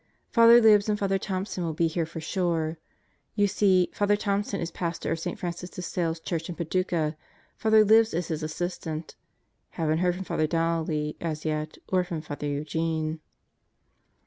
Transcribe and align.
Father 0.31 0.59
Libs 0.59 0.89
and 0.89 0.97
Father 0.97 1.19
Thompson 1.19 1.63
will 1.63 1.75
be 1.75 1.85
here 1.85 2.07
for 2.07 2.19
sure. 2.19 2.79
You 3.35 3.45
see 3.45 3.91
Father 3.93 4.15
Thompson 4.15 4.59
is 4.59 4.71
Pastor 4.71 5.11
of 5.11 5.19
St. 5.19 5.37
Francis 5.37 5.69
de 5.69 5.83
Sales 5.83 6.19
Church 6.19 6.49
in 6.49 6.55
Padu 6.55 6.83
cah. 6.87 7.15
Father 7.55 7.85
Libs 7.85 8.11
is 8.11 8.29
his 8.29 8.41
assistant. 8.41 9.15
Haven't 9.77 9.99
heard 9.99 10.15
from 10.15 10.23
Father 10.23 10.47
Donnelly 10.47 11.17
as 11.21 11.45
yet 11.45 11.77
or 11.87 12.03
from 12.03 12.21
Father 12.21 12.47
Eugene. 12.47 13.19